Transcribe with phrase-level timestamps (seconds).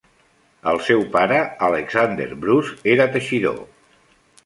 [0.71, 1.37] El seu pare,
[1.69, 3.65] Alexander Bruce, era teixidor.